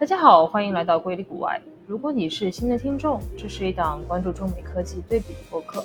[0.00, 1.60] 大家好，欢迎来到硅谷外。
[1.86, 5.84] 如果你是新的听众，这是一档关注中美科技对比的播客。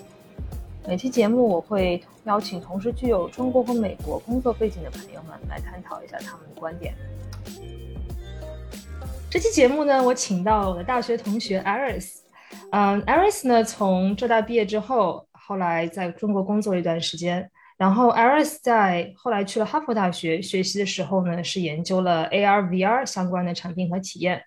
[0.88, 6.96] 每期节目我会邀请同时具有中国和美国工作背景的朋友们来探讨一下他们的观点。
[9.30, 12.20] 这期节目呢，我请到了我的大学同学 Iris。
[12.72, 17.52] 嗯，Iris 呢从浙大毕业之后，后来在中国工作了一段时间。
[17.78, 24.42] 然后，Iris 在后来去了哈佛大学学习的时候呢，是研究了 AR、VR 相关的产品和体验。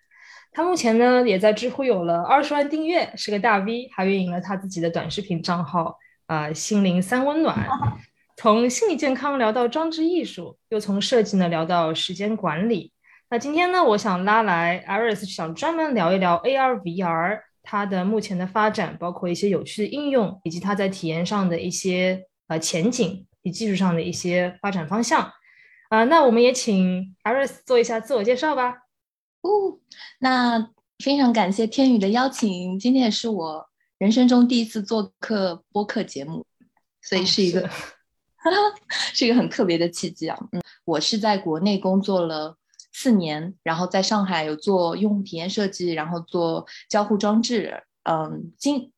[0.50, 7.68] 他目前呢，也在知乎有了二十万订阅，是个大 V，还运营了他自己的短视频账号啊，心灵三温暖。
[8.38, 12.92] 从心理健康聊到装置艺术，又从设计呢聊到时间管理。
[13.28, 22.24] 那今天呢，我想拉来 Iris，想专门聊一聊 AR、VR 它的目前的发展，包括一些有趣的应用，以及它在体验上的一些。
[22.48, 25.30] 呃，前景与技术上的一些发展方向，
[25.90, 28.84] 啊，那我们也请 Iris 做一下自我介绍吧。
[29.42, 29.78] 哦，
[30.18, 33.68] 那非常感谢天宇的邀请，今天也是我
[33.98, 36.46] 人生中第一次做客播客节目，
[37.02, 37.68] 所以是一个，
[39.12, 40.38] 是一个很特别的契机啊。
[40.52, 42.56] 嗯，我是在国内工作了
[42.94, 48.90] 四年，然后在上海有做用户体验设计，然后做交互装置，嗯，今。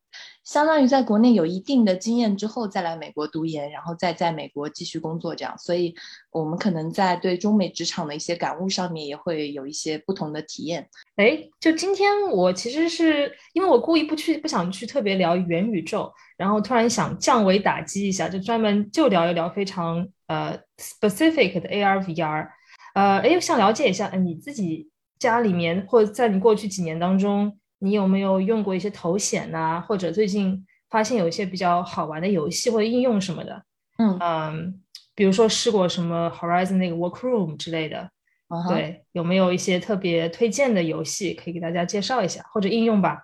[0.43, 5.55] 相当于在国内有一定的经验之后，再来美国读研，然后再在美国继续工作，这样。
[5.57, 5.93] 所以，
[6.31, 10.89] 我们可能在对中美职场的一些感悟上面，也会有一些不同的体验。
[11.15, 22.47] 哎，就今天我其实是因为我故意不去，不想去特别聊元宇宙，然后突然想降维打击一下，就专门就聊一聊非常呃 specific 的 AR VR。
[22.95, 27.59] 呃，哎，想了解一下，你自己家里面或者在你过去几年当中。
[27.83, 29.83] 你有没有用过一些头显呐？
[29.87, 33.63] 或者最近发现有一些比较好玩的游戏或者应用什么的？
[33.97, 34.81] 嗯嗯，
[35.15, 38.09] 比如说试过什么 Horizon 那个 Workroom 之类的，
[38.69, 43.23] 对，有没有一些特别推荐的游戏可以给大家介绍一下或者应用吧？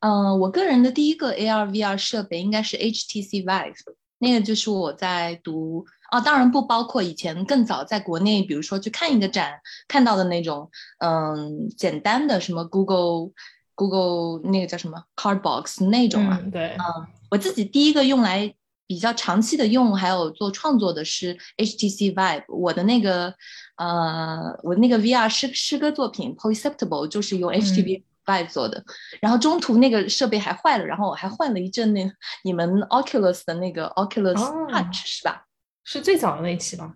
[0.00, 3.74] 嗯，我个人的第一个 AR VR 设备应该是 HTC Vive，
[4.18, 5.86] 那个就是我在读。
[6.12, 9.58] 啊，当然不包括以前更早在国内，比如说去看一个展
[9.88, 13.32] 看到的那种，嗯，简单的什么 Google
[13.74, 16.38] Google 那个叫什么 Cardbox 那种啊。
[16.52, 18.54] 对，嗯，我自己第一个用来
[18.86, 22.44] 比较长期的用，还有做创作的是 HTC Vive。
[22.48, 23.32] 我的那个
[23.76, 28.84] 呃，我那个 VR 诗诗歌作品 Perceptible 就是用 HTC Vive 做的。
[29.22, 32.12] 然后中途那个设备还坏了，然后我还换了一阵那
[32.44, 34.36] 你们 Oculus 的那个 Oculus
[34.68, 35.46] Touch 是吧？
[35.84, 36.92] 是最早的那一期吧，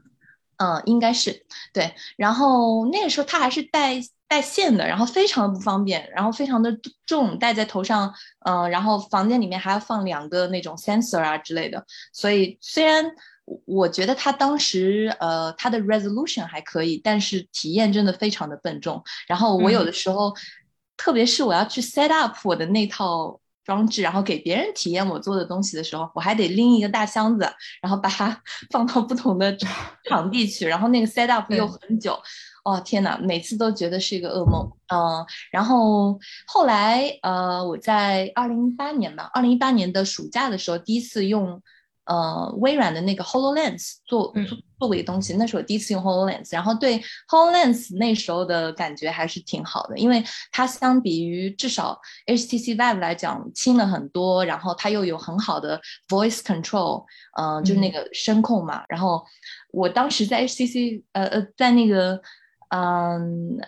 [0.58, 1.94] 嗯，应该是对。
[2.16, 8.14] 然后那个时候它还是带带线的，然后非常的不方便，然后非常的重，戴在头上，
[8.44, 11.84] 嗯，然后房间里面还要放两个那种 sensor 啊之类的。
[12.12, 13.04] 所以虽然
[13.64, 19.02] 我觉得它当时呃它的 resolution 还可以，但是体验真的非常的笨重。
[19.26, 20.34] 然后我有的时候，
[20.96, 23.40] 特别是我要去 set up 我的那套。
[23.66, 27.44] 装置，然后给别人体验我做的东西的时候，我还得拎一个大箱子，
[27.82, 28.40] 然后把它
[28.70, 29.54] 放到不同的
[30.08, 32.16] 场地去，然后那个 set up 又很久，
[32.64, 34.70] 哦天呐，每次都觉得是一个噩梦。
[34.94, 41.60] 嗯，然后后来呃，我在二零一八年吧，二零一八年的暑假的时候，第一次用。
[42.06, 50.22] 呃，微软的那个 Hololens 做做做过一个东西，那是我第一次用 Hololens，然后对 Hololens 那时候的感觉还是挺好的，因为
[50.52, 57.04] 它相比于至少 HTC Vive 来讲轻了很多，然后它又有很好的 voice control，
[57.38, 58.84] 嗯，就是那个声控嘛。
[58.88, 59.24] 然后
[59.72, 62.20] 我当时在 HTC 呃呃在那个
[62.68, 63.58] 嗯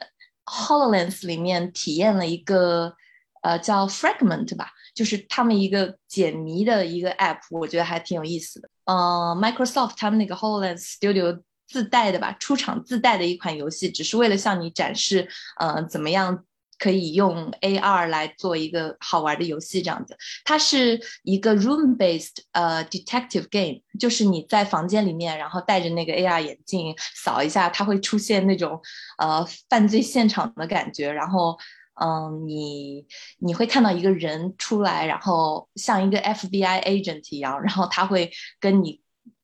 [0.45, 2.95] Hololens 里面体验了一个
[3.43, 4.71] 呃叫 Fragment 吧。
[4.95, 8.69] 就是他们一个解谜的一个 app，我觉得还挺有意思的。
[8.87, 15.29] 呃，Microsoft 他们那个 Hololens Studio 自带的吧，出厂自带的一款游戏，只是为了向你展示，
[15.61, 16.45] 呃，怎么样
[16.81, 20.17] 可以用 AR 来做一个好玩的游戏这样子。
[20.45, 28.81] 它是一个 room-based 呃 detective game，就是你在房间里面，然后戴着那个 AR 眼镜扫一下，它会出现那种
[29.19, 31.57] 呃犯罪现场的感觉，然后。
[32.01, 33.07] 嗯，你
[33.39, 38.31] 你会看到一个人出来，然后像一个 FBI agent 一样，然后他会
[38.61, 39.01] 跟你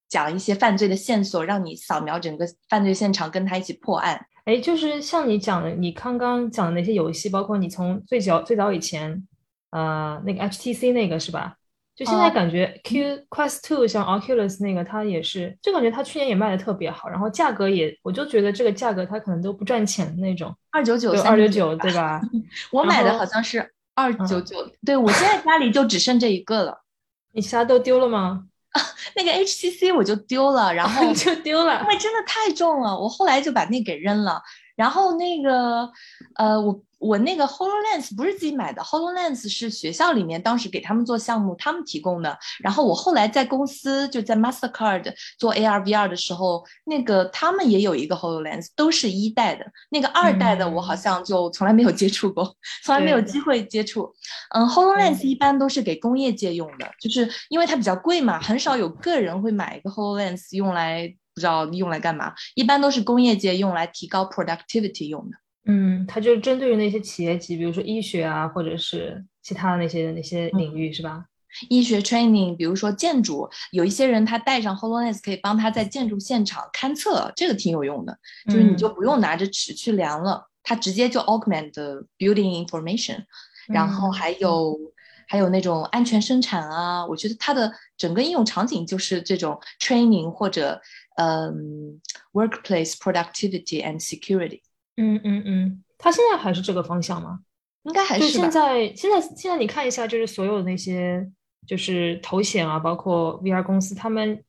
[0.08, 4.26] 讲一些犯罪的线索，让你扫描整个犯罪现场，跟他一起破案。
[4.44, 9.26] 哎，就是像你讲的，你刚刚讲的那些游戏，包括你从最早最早以前，
[9.70, 11.56] 呃，那个 HTC 那个是吧？
[11.96, 22.20] 就现在感觉 Q Quest Two 像 Oculus 那个，它也是，就感觉它去年也卖的特别好，然后价格也，我就觉得这个价格它可能都不赚钱的那种，二九九，二九九，对吧？
[22.72, 26.82] 我买的好像是二九九，对我现在家里就只剩这一个了。
[27.32, 28.44] 你其他都丢了吗？
[28.70, 28.82] 啊
[29.14, 34.42] 那个 HTC 我就丢了，然后就丢了，因为真的太重了，我后来就把那给扔了。
[34.76, 35.88] 然后那个，
[36.36, 42.36] 呃，我我那个 Hololens 不是自己买的，Hololens 是学校里面当时给他们做项目，他们提供的。
[42.60, 49.64] 然后我后来在公司就在 Mastercard 做 AR VR 的时候，那个他们也有一个 Hololens，都是一代的。
[49.90, 54.12] 那个二代的我好像就从来没有接触过，从来没有机会接触。
[54.54, 61.14] 嗯，Hololens 一般都是给工业界用的，就是因为它比较贵嘛，很少有个人会买一个 Hololens 用来。
[61.34, 65.36] 不知道用来干嘛，一般都是工业界用来提高 productivity 用的。
[65.66, 71.24] 嗯，它就是针对于那些企业级，比如说医学啊，或者是其他的那些那些领域，是吧？
[71.70, 78.18] 医学 training，比如说建筑，有一些人他带上 Hololens 可以帮他在建筑现场勘测，这个挺有用的。
[78.46, 83.24] 就是你就不用拿着尺去量了，它直接就 augment the building information。
[83.68, 84.78] 然后还有
[85.26, 90.78] 还有那种安全生产啊，我觉得它的整个应用场景就是这种 training 或者。
[91.14, 92.00] 嗯
[92.32, 94.60] ，workplace productivity and security。
[94.96, 97.40] 嗯嗯嗯，它现在还是这个方向吗？
[97.82, 98.28] 应该还是。
[98.28, 101.28] 现在现在现在你看一下，就是所有那些
[101.66, 104.42] 就是头显啊，包括 VR 公司，他们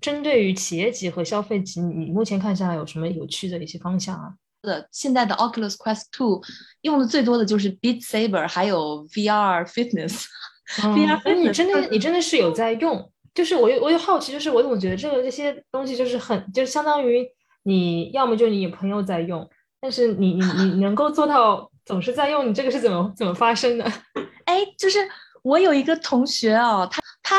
[0.00, 4.34] 针对于企业级和消费级，你目前看下来有什么有趣的一些方向啊？
[4.62, 6.40] 的，现在的 Oculus Quest Two
[6.82, 10.24] 用的最多的就是 Beat Saber，还有 VR Fitness。
[10.76, 13.12] VR Fitness，你真的你真的是有在用？
[13.34, 17.26] 就是我有我有好奇，就是我总觉得这个这些东西就是很，就相当于
[17.62, 19.48] 你要么就你朋友在用，
[19.80, 23.84] 但是你你你能够做到总是在用，你这个是怎么怎么发生的？
[24.44, 24.98] 哎，就是
[25.42, 27.36] 我有一个同学哦，他他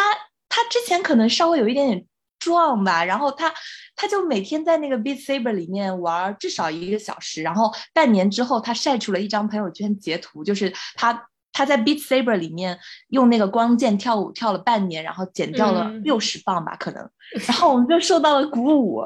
[0.49, 2.05] 他之前可能稍微有一点点
[2.39, 3.53] 壮吧，然后他
[3.95, 11.29] 他就每天在那个 Beat Saber 里面玩至少一个小时，然后半年之后他晒出了一张朋友圈截图，就是他。
[11.53, 12.77] 他在 Beat Saber 里面
[13.09, 17.09] 用那个光剑跳舞跳了半年，然后减掉了六十磅吧，可能，
[17.47, 19.05] 然后我们就受到了鼓舞。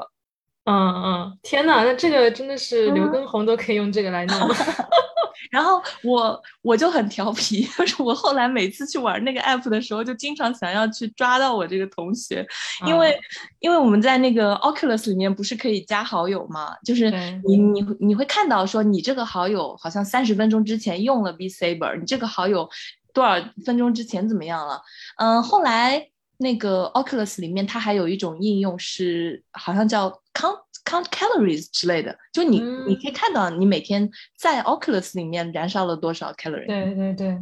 [0.64, 4.36] 嗯嗯，天哪，那这个真的是刘畊宏都可以用这个来弄。
[5.50, 12.46] 然后我我就很调皮， 就是我后来每次去玩那个 app 的时候，就经常想要去抓到我这个同学，
[12.86, 13.18] 因为
[13.60, 17.10] 因为我们在那个 Oculus 里面不是可以加好友嘛，就是
[17.46, 22.68] 你你你会看到说你这个好友好像三十分钟之前用了 B Saber，你这个好友
[23.12, 23.34] 多少
[23.64, 24.80] 分钟之前怎么样了？
[25.16, 26.08] 嗯，后来。
[26.40, 30.56] 那个 Oculus 里面，它还有一种应用是，好像叫 count
[30.88, 36.66] count calories 之类的，就你你可以看到你每天在 Oculus 里面燃烧了多少 calorie。
[36.66, 37.38] 对对对，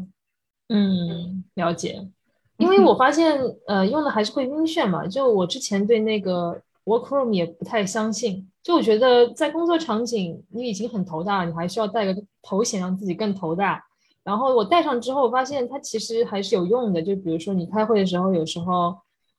[0.68, 2.08] 嗯，了解。
[2.56, 5.06] 因为我发现，呃，用的还是会晕眩嘛。
[5.06, 13.84] 就我之前对那个 Workroom 也不太相信，就我觉得在工作场景你已经很头大，你还需要戴个头显让自己更头大。
[14.24, 17.00] 然后我戴上之后，发现它其实还是有用的。
[17.00, 18.96] 就比如说你开会的时候，有时候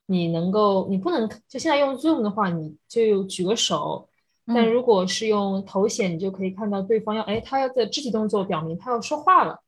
[0.08, 4.10] 你能够，你不能就现在用 Zoom 的话，你就举个手。
[4.46, 9.62] 但如果是用头显，你就可以看到对方要，哎，他要的肢体动作表明他要说话了。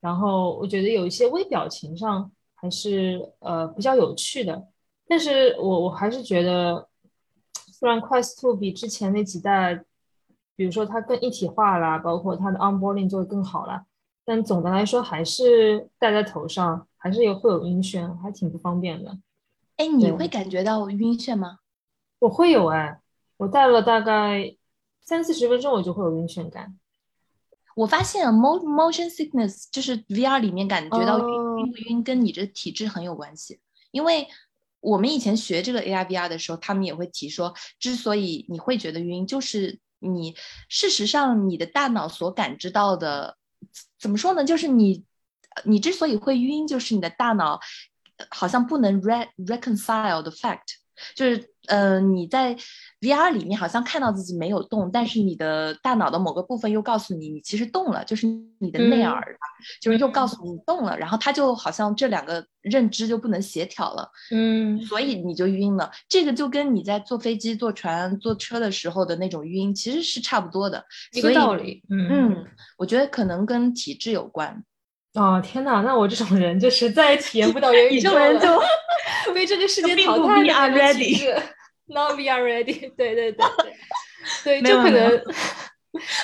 [0.00, 4.68] 然后我觉得有一些微表情上还是呃比较有趣的。
[5.08, 6.88] 但是我我还是觉得，
[7.52, 9.84] 虽然 Quest Two 比之前那几代，
[10.54, 13.82] 比如说它更一体化啦，包括它的 onboarding 做得更好了。
[14.24, 19.18] 但总的来说，还是戴在头上，还是有会有晕眩，还挺不方便的。
[19.80, 21.60] 哎，你会感觉到晕眩吗？
[22.18, 23.00] 我会有哎，
[23.38, 24.54] 我戴了大概
[25.00, 26.78] 三四十分钟，我就会有晕眩感。
[27.74, 33.58] 我发现 motion sickness 就是 VR 里面感觉到晕不晕，跟你的体质很有关系。
[33.90, 34.28] 因为
[34.80, 40.36] 我们以前学这个 AR VR 的时候，他们也会提说，之所以你会觉得晕，就是你
[40.68, 43.38] 事实上你的大脑所感知到的。
[43.98, 44.44] 怎么说呢？
[44.44, 45.04] 就是你，
[45.64, 47.60] 你之所以会晕，就是你的大脑
[48.28, 50.76] 好像不能 re reconcile the fact，
[51.14, 52.54] 就是，呃，你在
[53.00, 58.26] VR 里面好像看到自己没有动，但是你的大脑的某个部分又告诉你，你其实动了，就是
[58.58, 59.24] 你的内耳，
[59.80, 65.90] 就是又告诉你动了，然后它就好像这两个认知就不能协调了，嗯，所以你就晕了。
[66.08, 71.82] 这个就跟你在坐飞机、坐船、坐车的时候的那种晕其实是差不多的，一个道理。
[71.88, 72.44] 嗯，
[72.76, 74.62] 我觉得可能跟体质有关。
[75.14, 78.38] 哦，天哪，那我这种人就实在体验不到元宇宙了，
[79.26, 81.34] 就被这个世界淘汰的体质。
[81.86, 83.46] Not be ready，对对对
[84.44, 85.20] 对，就可能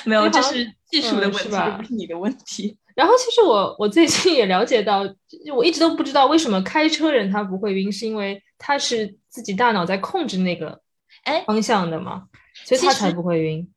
[0.05, 2.77] 没有，这是技术的问题，不是你的问题。
[2.95, 5.05] 然后其实我我最近也了解到，
[5.53, 10.79] 我一直都不知道为什么开车人他不会晕，是因为他是自己大脑在控制那个
[11.25, 12.23] 哎方向的嘛，
[12.63, 13.69] 所以他才不会晕。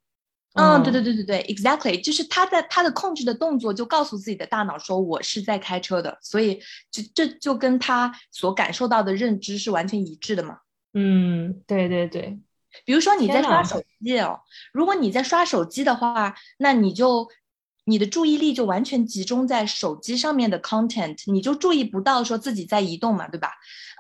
[0.54, 10.59] 嗯，对对对对对，exactly，就是他在他的控制的动作就告诉自己的大脑说我是在开车的，所以就这就跟他所感受到的认知是完全一致的嘛。
[10.92, 12.37] 嗯，对对对，
[12.85, 14.40] 比如说你在刷手机哦，
[14.73, 17.28] 如果你在刷手机的话，那你就
[17.85, 23.52] 你的注意力就完全集中在手机上面的 content，你就注意不到说自己在移动嘛，对吧？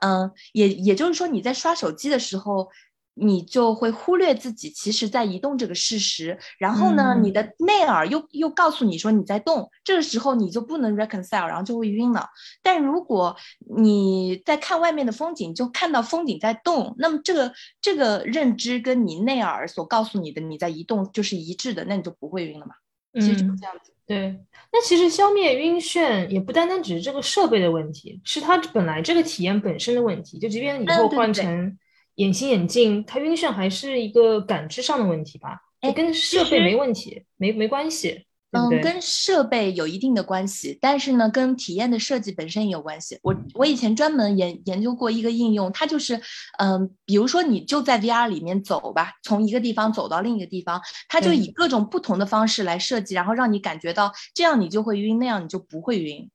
[0.02, 2.68] 嗯，也也就是说你在刷手机的时候。
[3.14, 12.26] 你就会忽略自己其实在移动这个事实，然后呢，你的内耳又又告诉你说你在动，这个时候你就不能 reconcile，然后就会晕了。
[12.62, 13.36] 但如果
[13.76, 17.52] 你在看外面的风景，就看到风景在动，那么这个
[17.82, 22.74] 这个认知跟你内耳所告诉你的你在移动就是一致的，那你就不会晕了嘛。
[23.14, 23.92] 其实就是这样子。
[24.06, 24.40] 对，
[24.72, 30.38] 那其实消灭晕眩也不单单只是这个设备的问题，是它本来这个体验本身的问题。
[30.38, 31.76] 就即便以后换成。
[32.16, 35.60] 隐形眼镜它晕眩还是一个感知上的问题吧？
[35.80, 38.26] 哎，跟设备没问题，没没关系。
[38.52, 43.16] 嗯，跟设备有一定的关系，但是呢，跟体验的设计本身也有关系。
[43.22, 46.20] 我我以前专门研研究过一个应用，它就是，
[46.58, 56.28] 嗯，比如说你就在 VR 里面走吧，从一个地方走到另一个地方，它就以各种不同的方式来设计，然后让你感觉到这样你就会晕，那样你就不会晕。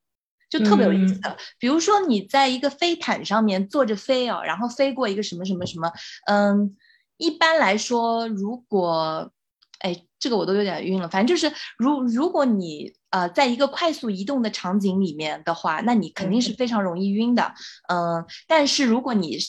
[0.50, 5.92] 就特别有意思的，比如说你在一个飞毯上面坐着飞哦，然后飞过一个什么什么什么，
[6.28, 6.76] 嗯，
[7.18, 9.32] 一般来说，如果，
[9.80, 17.54] 哎，这个我都有点晕了，反正就是，如如果你呃在一个快速移动的场景里面的话，那你肯定是非常容易晕的，
[17.90, 19.40] 嗯，但是如果你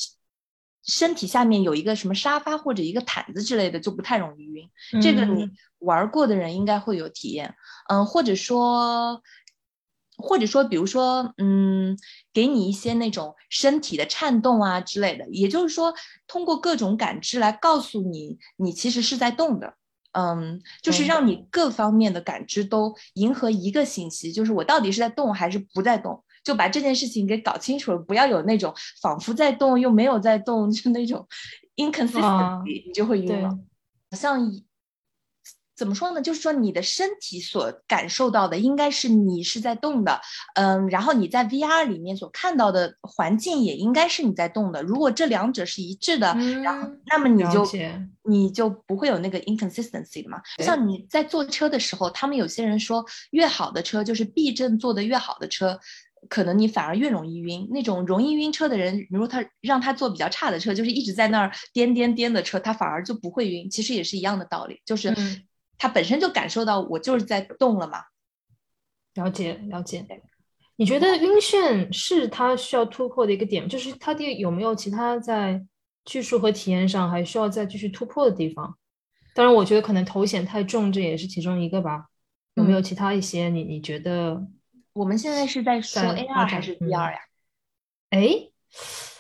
[0.87, 4.69] 身体下面有一个什么沙发或者一个毯子之类的，就不太容易晕。
[5.03, 5.51] 这个你
[5.81, 7.55] 玩过的人应该会有体验，
[7.91, 9.23] 嗯，或者说。
[10.19, 11.97] 或者说，比如说，嗯，
[12.33, 15.93] 给你一些那种身体的颤动啊之类的，也就是说，
[16.27, 19.75] 通过各种感知来告诉你，你其实是在动的，
[20.13, 31.29] 嗯，就是让你各方面的感知都迎合一个信息，就是我到底是在动还是不在动，就把这件事情给搞清楚了，不要有那种仿佛在动又没有在动，就那种
[31.77, 33.59] inconsistency，你就会晕了，
[34.13, 34.51] 像。
[35.77, 36.23] 怎么说呢？
[36.23, 40.19] 就是说你的身体所感受到的应该是你是在动的，
[40.55, 44.83] 嗯，然后你在 VR 里面所看到的环境也应该是你在动的。
[44.83, 47.67] 如果这两者是一致的，然后那么你就
[48.23, 50.41] 你就不会有那个 inconsistency 的嘛。
[50.65, 55.79] 像你在坐车的时候，他们有些人说，越好的车就是避震做的越好的车，
[56.31, 57.69] 可能你反而越容易晕。
[57.71, 63.69] 那种容易晕车的人，如果他让他坐比较差的车，就是一直在那儿颠颠颠的车，他反而就不会晕。
[63.69, 65.15] 其实也是一样的道理，就是。
[65.79, 68.05] 他本身就感受到我就是在动了嘛，
[69.15, 70.07] 了解了解。
[70.77, 75.65] 你觉得晕眩是他需要突破的一个点，就是他的有没有其他在
[76.05, 78.77] 技术和体验上还需要再继续突破的地方？
[79.35, 82.07] 当然，我觉得可能头显太重，这也是其中一个吧。
[82.55, 83.49] 有没有其他一些？
[83.49, 84.47] 你你觉得？
[84.93, 87.19] 我们现在是在说 AR 还是 VR 呀？
[88.11, 88.51] 哎。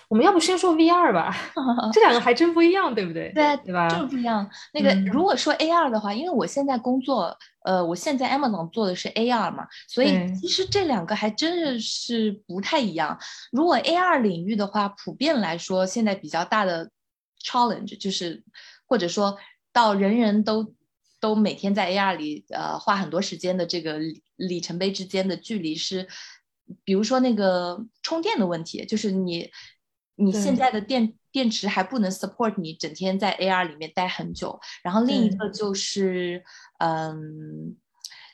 [0.09, 1.35] 我们要不先说 VR 吧，
[1.93, 3.33] 这两个还真不一样，对不对？
[3.35, 3.89] 对，对吧？
[3.89, 4.49] 就是不一样。
[4.73, 13.19] 那个如果说 AR 的话，因为我现在工作，呃，我现在 Amazon 做的是 AR 嘛，所以其实这两个还真的是不太一样。
[13.51, 16.89] 如果 AR 领域的话，普遍来说，现在比较大的
[17.43, 18.45] challenge 就是，
[18.87, 19.37] 或者说
[19.73, 20.73] 到人人都
[21.21, 23.99] 都每天在 AR 里呃花很多时间的这个
[24.37, 26.07] 里程碑之间的距离是，
[26.85, 29.51] 比如说那个充电的问题，就是你。
[30.17, 36.43] 你现在的电电池还不能 support 你整天在 AR 里面待很久，然后另一个就是，
[36.79, 37.77] 嗯，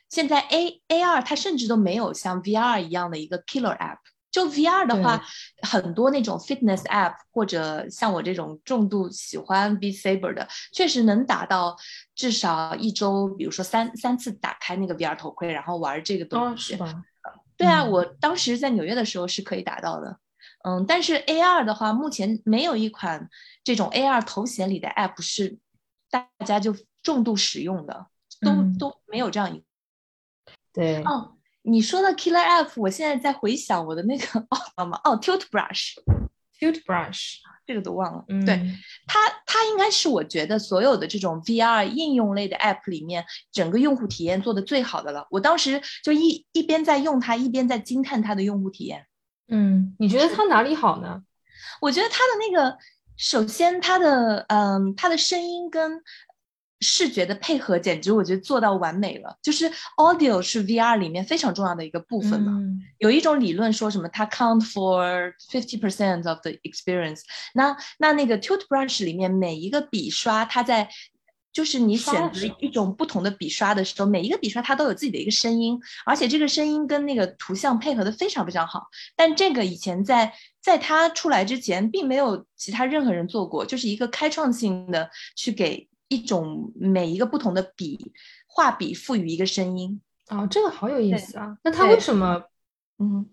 [0.09, 3.99] 现在 A AR 它甚至都没有像 VR 一样的一个 killer app。
[4.31, 5.23] 就 VR 的话，
[5.61, 11.77] 很多那种 fitness app 或者像我这种重度喜欢 Be Saber 的，确实能达到
[12.15, 16.73] 至少一周，比如说三三次打开那个 VR 头盔，然后玩这个东西。
[16.73, 17.05] 是吧？
[17.59, 20.17] 对啊，我当时在纽约的时候是可以达到的。
[20.65, 23.29] 嗯，但是 AR 的话，目前没有一款
[23.65, 25.59] 这种 AR 头显里的 App 是
[26.11, 28.07] 大家就重度使用的，
[28.41, 29.65] 都都没有这样一。
[30.73, 31.03] 对。
[31.03, 34.41] 哦，你说的 Killer App，我现在在回想我的那个
[34.77, 35.01] 哦吗？
[35.05, 38.25] 哦，Tilt Brush，Tilt Brush，这个都忘了。
[38.47, 38.61] 对，
[39.07, 45.27] 它它应该是我觉得所有的这种 VR 应用类的 App 里面，整个用户体验做的最好的了。
[45.31, 49.07] 我当时就一一边在用它，一边在惊叹它的用户体验。
[49.49, 51.23] 嗯，你觉得它哪里好呢？
[51.81, 52.79] 我觉得它的那个，
[53.17, 56.01] 首先它的，嗯，它的声音跟
[56.81, 59.37] 视觉的配合，简直我觉得做到完美了。
[59.41, 62.59] 就是 audio 是 VR 里面非常重要的一个部分嘛。
[62.99, 67.21] 有一种理论说什么，它 count for fifty percent of the experience。
[67.55, 70.89] 那那那个 toothbrush 里面每一个笔刷，它在
[71.53, 78.89] 就是你选择一种不同的笔刷的时候，每一个笔刷它都有自己的一个声音，而且这个声音跟那个图像配合的非常非常好。
[79.15, 80.33] 但这个以前在
[80.63, 88.13] 在它出来之前，并没有其他任何人做过，就是一个开创性的去给一种每一个不同的笔
[88.47, 90.01] 画笔赋予一个声音。
[90.31, 91.59] 哦，这个好有意思啊！
[91.63, 92.43] 那它为什么
[92.99, 93.29] 嗯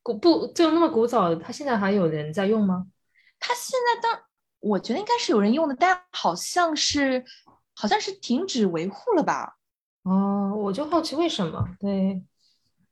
[0.00, 1.34] 古不就那么古早？
[1.34, 2.86] 它现在还有人在用吗？
[3.40, 4.20] 它现在当
[4.60, 7.24] 我觉得应该是有人用的，但好像是。
[7.74, 9.56] 好像是停止维护了吧？
[10.04, 11.62] 哦，我就好奇为什么？
[11.80, 12.22] 对，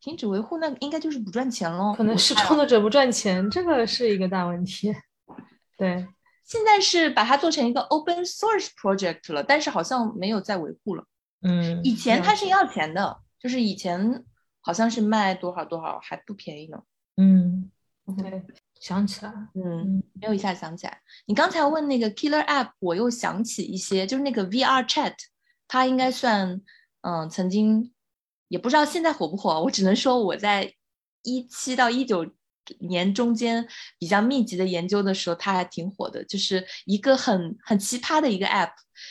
[0.00, 1.94] 停止维护那应该就是不赚钱喽。
[1.94, 4.94] 可能是创作者不赚钱，这个是一个大问题。
[5.76, 6.06] 对，
[6.44, 11.04] 现在是把它做成一个 open source project 了，但是好像没有再维护了。
[11.42, 14.24] 嗯，以前它是要钱的，就是以前
[14.60, 16.82] 好像是卖多少多少还不便宜呢。
[17.16, 17.70] 嗯，
[18.16, 18.42] 对。
[18.82, 21.00] 想起来，嗯，没有一下想起来。
[21.26, 25.14] 你刚才问那个 killer app，我又想起一些，就是那个 VR chat，
[25.68, 26.60] 它应该算，
[27.02, 27.92] 嗯，曾经
[28.48, 29.62] 也不知道现在火不火。
[29.62, 30.74] 我只能说我在
[31.22, 32.30] 一七到一九。
[32.78, 33.66] 年中间
[33.98, 38.70] 比较密集的研究的时候，它还挺火的，就是一个很很奇葩的一个 app，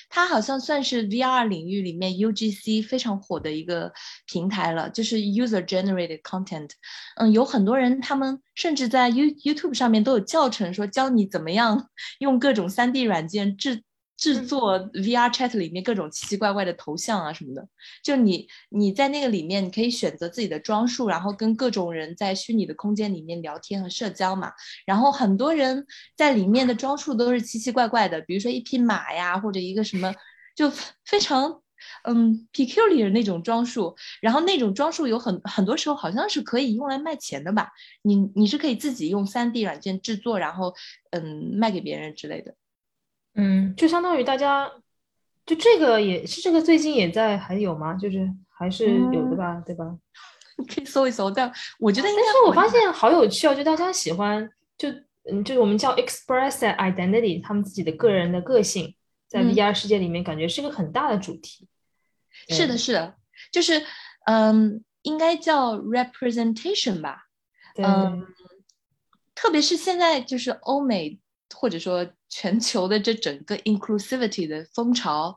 [0.10, 3.91] 它好像算是 VR 领域里面 UGC 非常火的一个
[4.25, 6.69] 平台了，就是 user generated content。
[7.15, 13.83] 嗯，有很多人他们甚至在 You YouTube 上面都有教程，说教你怎么样用各种 3D 软件制。
[14.21, 17.67] 制作 VR Chat 里面各种奇奇怪怪的头像啊什么的，
[18.03, 24.53] 就你你在那个里面，你可以选择自己的装束，然后跟各种人在虚拟的空间里面聊天和社交嘛。
[24.85, 30.13] 然后很多人在里面的装束都是奇奇怪怪的，比如说一匹马呀，或者一个什么，
[30.55, 30.71] 就
[31.03, 31.59] 非常
[32.03, 33.95] 嗯 peculiar 那种装束。
[34.21, 37.71] 然后那种装束有很很多时候好像是可以用来卖钱的吧？
[38.03, 40.75] 你你是可以自己用 3D 软件制作，然后
[41.09, 42.53] 嗯卖给别人之类的。
[43.35, 44.69] 嗯，就相当于大家，
[45.45, 47.93] 就这个也是这个最近也在还有吗？
[47.93, 49.85] 就是还是有的吧，对吧？
[50.67, 51.31] 可以搜一搜。
[51.31, 54.89] 但我觉得应，但是我发现好有趣哦，就大家喜欢，就
[55.31, 58.93] 嗯，就是我们叫 express identity，他们自己的个人的个性，
[59.27, 61.67] 在 VR 世界里面，感觉是个很大的主题。
[62.50, 63.15] 是的，是的，
[63.51, 63.81] 就是
[64.25, 67.27] 嗯，应该叫 representation 吧。
[67.77, 68.27] 嗯，
[69.34, 71.17] 特别是现在，就是欧美。
[71.53, 75.36] 或者说全球的这整个 inclusivity 的风潮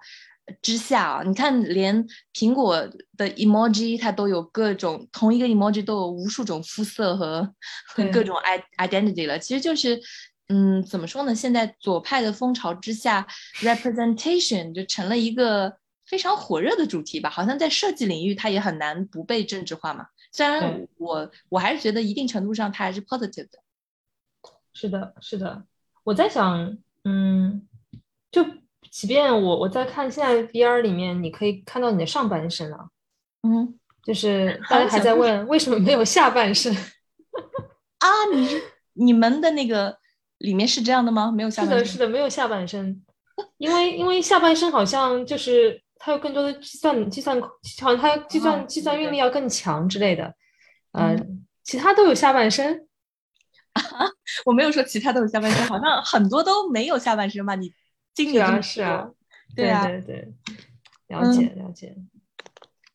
[0.63, 2.77] 之下啊，你看连苹果
[3.17, 7.55] 的 emoji 它都有各种同一个 emoji 都有无数种肤色和
[7.89, 9.39] 和各种 i identity 了。
[9.39, 10.01] 其实就是，
[10.49, 11.35] 嗯，怎么说呢？
[11.35, 13.27] 现在左派的风潮之下
[13.61, 17.29] ，representation 就成了一个非常火热的主题吧。
[17.29, 20.07] 好像在设计领域，它也很难不被政治化嘛。
[20.31, 23.59] 虽然我我还是觉得一定程度上它还是 positive 的。
[24.75, 25.65] 是的，是的。
[26.05, 27.67] 我在想，嗯，
[28.31, 28.45] 就
[28.91, 32.89] 即便我我在看现在 VR 里面，你可以看到你的上半身啊，
[33.43, 36.73] 嗯，就是 大家还在问为什么没有下半身
[37.99, 38.09] 啊？
[38.33, 38.63] 你是
[38.93, 39.99] 你们的那个
[40.39, 41.33] 里面是这样的吗？
[41.33, 41.79] 没有下半身？
[41.79, 43.03] 是的，是的，没有下半身，
[43.57, 50.35] 因为因为下半身好像就是它有更多的计算计算，好像它计算计算运力要更强之类的，
[50.93, 52.87] 嗯，其他都有下半身。
[54.47, 57.55] 我没有说其他都有下半身，好像很多都没有下半身吧？
[57.55, 57.73] 你
[58.15, 59.09] 经历啊，是啊，
[59.55, 60.33] 对啊，对对，
[61.09, 61.97] 了解了解。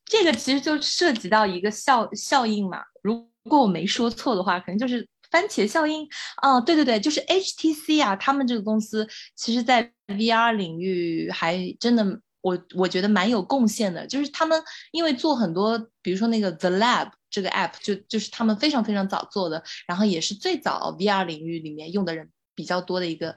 [0.04, 2.82] 这个其实就涉及到一个效效应嘛。
[3.02, 6.08] 如果我没说错的话，可能就是番茄效应。
[6.42, 12.04] 哦，对对对，就是 HTC 啊，他们这个公司其实在 VR 领域还真的，
[12.40, 14.06] 我我觉得蛮有贡献的。
[14.06, 17.10] 就是他们因为做很多，比如说那个 The Lab。
[17.30, 23.36] 这个 app 就就是他们非常非常早做的，然后也是最早 VR 领域里面用的人比较多的一个。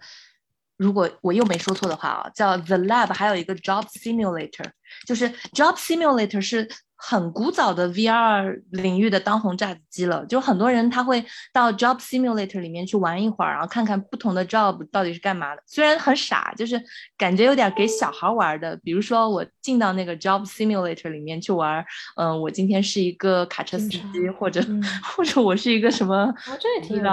[0.75, 4.71] 如果我又没说错的话啊，叫 The Lab，还有一个 Job Simulator，
[5.05, 6.67] 就是 Job Simulator 是。
[7.05, 15.61] 很古早的 VR 领域的当红炸子鸡了，就很多人他会到 Job Simulator 里面去玩一会儿，然后看看不同的 job 到底是干嘛的。
[15.65, 16.81] 虽然很傻，就是
[17.17, 18.79] 感觉有点给小孩玩的。
[18.83, 21.85] 比如说我进到那个 Job Simulator 里面去玩，
[22.15, 24.01] 嗯，我今天是一个卡车司机，
[24.39, 24.61] 或者
[25.03, 27.03] 或者我是一个什么，这也挺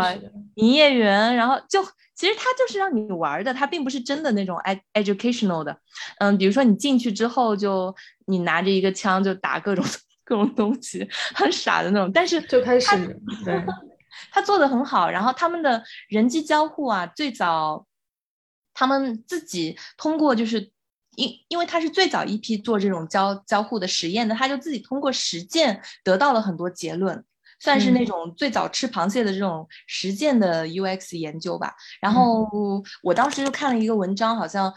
[0.54, 1.84] 营业员，然后就。
[2.20, 4.58] 其实它就是让你玩的，它并不是真的那种
[4.92, 5.74] educational 的。
[6.18, 9.82] 嗯，比如说你进去之后，就你拿着一个枪就打各种
[10.22, 12.12] 各种东西，很傻的那种。
[12.12, 12.86] 但是就开始，
[13.42, 13.64] 对，
[14.30, 15.08] 他做的很好。
[15.08, 17.86] 然后他们的人机交互啊，最早
[18.74, 20.70] 他们自己通过就是
[21.16, 27.24] 因因为他是最早一批做这种交交互的实验的，他就自己通过实践得到了很多结论。
[27.60, 31.72] 算是那种最早吃螃蟹的这种实践的 UX 研究吧。
[32.00, 32.50] 然后
[33.04, 34.74] 我当时就看了一个文章，好像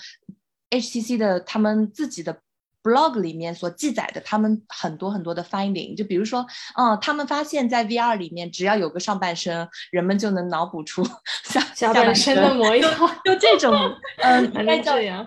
[0.69, 2.42] HTC 的他们自己的。
[2.84, 6.46] Blog 里面所记载的他们很多很多的 finding，就比如说，
[6.78, 11.04] 嗯，他们发现，在 VR 里面，只要有个上半身，人们就能脑补出
[11.46, 12.76] 下下半身的模。
[12.76, 12.91] 样，
[13.24, 13.74] 就这种，
[14.22, 15.26] 嗯，应该这样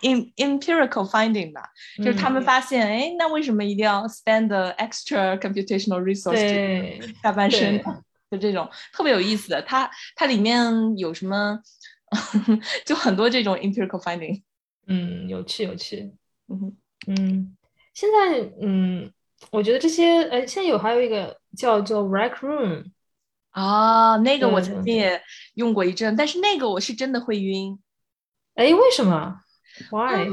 [0.00, 1.62] ，in empirical finding 吧，
[1.98, 7.82] 就是他们发现，哎，那为什么一定要 spend the extra computational resource 下半身？
[8.30, 11.58] 就这种特别有意思的，它它里面有什么，
[12.84, 14.42] 就很多这种 empirical finding，
[14.86, 16.12] 嗯，有趣有趣。
[16.48, 17.56] 嗯嗯，
[17.94, 19.12] 现在嗯，
[19.50, 22.86] 我觉得这些呃，现在有还有一个叫做 Rec Room
[23.50, 25.20] 啊，那个我曾经也
[25.54, 27.78] 用过一阵，但是那个我是真的会晕。
[28.54, 29.40] 哎，为什么
[29.90, 30.26] ？Why？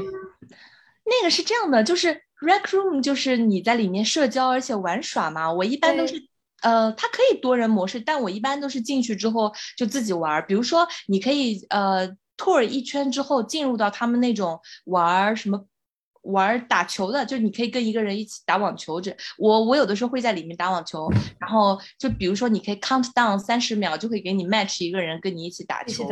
[1.04, 5.52] 那个是这样的，就是 Rec Room 就是你在里面社交而且玩耍嘛。
[5.52, 6.14] 我一般都是
[6.62, 10.44] 呃，它可以多人模式，但我一般都是进去之后就自己玩。
[10.46, 15.66] 比如说，你可以呃 tour 一圈之后进入到他们那种玩什么。
[16.26, 19.00] 玩打球的，就你可以跟一个人一起打网球。
[19.00, 26.08] 这我我有的时候会在里面打网球，然后就比如说你可以 count down 三十秒，就可以给你 match 一个人跟你一起打球。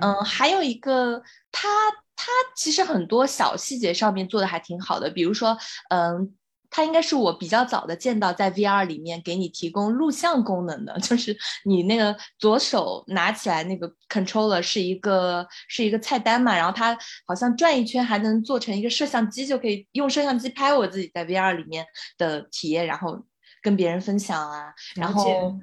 [0.00, 1.68] 嗯，还有一个，他
[2.16, 2.26] 他
[2.56, 5.56] 其实很多小细节上面做的还挺好的，比如说，
[5.90, 6.34] 嗯。
[6.74, 23.22] 它应该是我比较早的见到在 VR 里面给你提供录像功能的， 就是你那个左手拿起来那个 controller 是一个是一个菜单嘛，然后它好像转一圈还能做成一个摄像机，就可以用摄像机拍我自己在 VR 里面的体验，然后
[23.60, 24.72] 跟别人分享啊。
[24.96, 25.54] 然后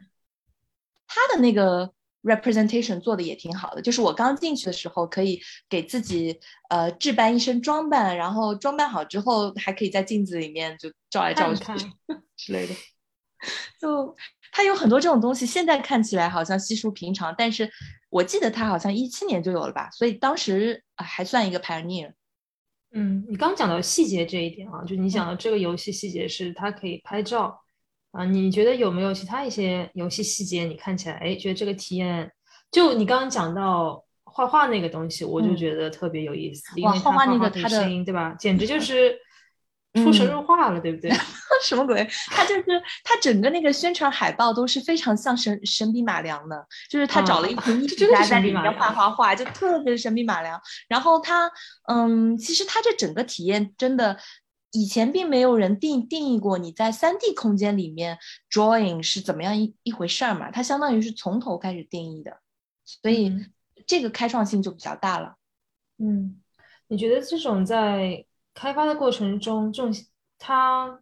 [1.07, 1.91] 它的那个。
[2.23, 11.63] Representation 做的也挺好的，就是我刚进去的时候，可以给自己呃置办一身装扮，然后装扮好之后，还可以在镜子里面就照来照去
[12.35, 12.73] 之类的。
[13.79, 14.15] 就
[14.51, 17.69] 它有很多这种东西，现在看起来好像稀疏平常，但是
[18.09, 22.11] 我记得它好像一七年就有了吧，所以当时还算一个 pioneer。
[22.91, 27.61] 嗯，你刚讲到细节这一点啊，就你讲的这个游戏细节是它可以拍照。
[28.11, 30.63] 啊，你觉得有没有其他一些游戏细节？
[30.63, 32.31] 你看起来，哎，觉得这个体验，
[32.71, 38.35] 就你刚刚讲到画画那个东西，我就觉得特别有意思，因为画画那个他的声音，对吧？
[38.39, 39.15] 简直就 是
[39.93, 41.11] 出神入化了，对不对？
[41.61, 42.03] 什么鬼？
[42.31, 42.63] 他就是
[43.03, 50.59] 他整个那个宣传海报都是非常像神神笔马良的，就是他找了一群艺术家在里面画画画，就特别神笔马良。
[50.87, 51.51] 然后他，
[51.87, 54.17] 嗯，其实他这整个体验真的。
[54.71, 58.19] 以前并没有人定定义过你在三 D 空间里面
[58.51, 60.51] drawing 是怎么样一一回事儿嘛？
[60.51, 62.39] 它相当于是从头开始定义的，
[62.85, 63.33] 所以
[63.87, 65.37] 这个开创性就比较大了。
[65.97, 66.39] 嗯，
[66.87, 69.91] 你觉得这种在开发的过程中，这种
[70.37, 71.01] 它，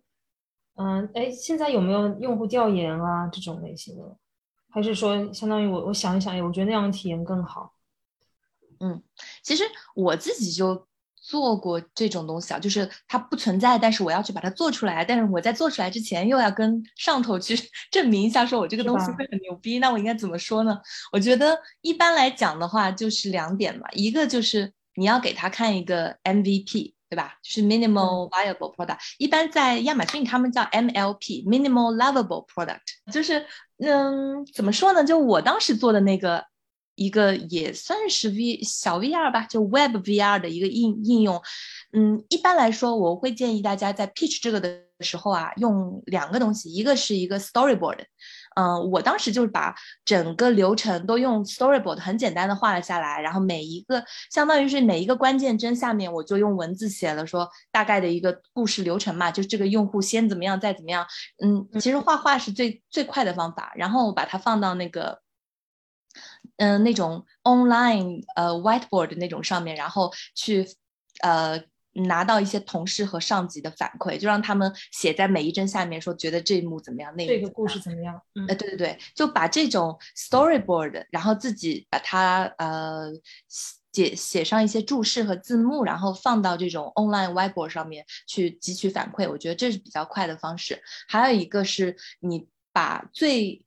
[0.76, 4.18] 嗯，哎，现在有没有用户调研啊这种类型的？
[4.70, 7.74] 还是说相当于我我想一想，哎，我觉得那样的体验更好？
[8.80, 9.04] 嗯，
[9.44, 10.87] 其实我自己就。
[11.28, 15.04] 做过这种东西啊，就是它不存在，但是我要去把它做出来。
[15.04, 17.54] 但是我在做出来之前，又要跟上头去
[17.92, 19.80] 证明一下，说我这个东西会很牛逼。
[19.80, 20.80] 那我应该怎么说呢？
[21.12, 23.86] 我觉得一般来讲的话，就是两点嘛。
[23.92, 27.34] 一个就是你要给他看一个 MVP，对吧？
[27.44, 29.00] 就是 minimal viable product。
[29.18, 32.80] 一般在亚马逊他们叫 MLP，minimal lovable product。
[33.12, 33.46] 就是
[33.80, 35.04] 嗯，怎么说呢？
[35.04, 36.46] 就我当时做的那个。
[36.98, 41.42] 一个也算是 V 小 VR 吧，就 Web VR 的一个应应用。
[41.94, 48.00] 嗯，一般来说，我会建议大家在 pitch 这个的时候啊，用两个东西，一个是一个 storyboard。
[48.56, 61.06] 嗯，我当时就是把整个流程都用 storyboard 很简单的画了下来，然后每一个相当于是每一个关键帧下面，我就用文字写了说大概的一个故事流程嘛，就是这个用户先怎么样，再怎么样。
[61.44, 65.22] 嗯，其实画画是最最快的方法，然后把它放到那个。
[66.58, 70.68] 嗯，那种 online 呃 whiteboard 那种上面，然后去
[71.22, 71.64] 呃
[72.06, 78.22] 拿到一些同事和上级的反馈，就让他们写在每一帧下面，说觉得这一幕怎么样，那这个故事怎么样？
[78.48, 83.12] 呃，对对对，就把这种 storyboard，然后自己把它呃
[83.92, 90.80] 写写上一些注释和字幕，然后放到这种 online whiteboard 上面去汲取反馈，我觉得这是比较快的方式。
[91.08, 93.66] 还有一个是你把最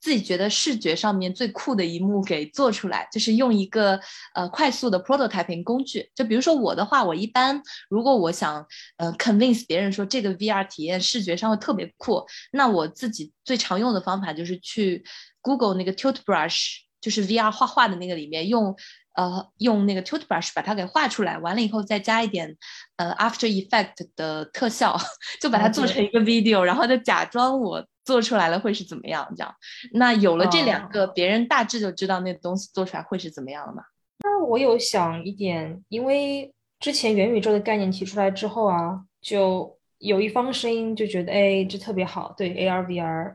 [0.00, 4.00] 自己觉得视觉上面最酷的一幕给做出来，就是用一个
[4.34, 6.10] 呃快速的 prototyping 工具。
[6.14, 15.04] 就比如说我的话，我一般如果我想呃 convince 别人说这个 VR 体验视觉上会特别酷，那我自己最常用的方法就是去
[15.42, 18.74] Google 那个 Tilt Brush，就是 VR 画画的那个里面用
[19.16, 22.56] 呃用那个 Tilt Brush 把它给画出来，完了以后再加一点
[22.96, 24.98] 呃 After Effect 的特效，
[25.42, 27.86] 就把它做成一个 video，然后就假装我。
[28.10, 29.24] 做出来了会是怎么样？
[29.36, 29.54] 这样，
[29.92, 33.84] 那有了这两个，别人大致就知道那东西做出来会是怎么样了嘛？
[34.24, 43.34] 那我有想一点，因为之前元宇宙的概念提出来之后啊，就有一方声音就觉得，哎，这特别好，对 AR VR，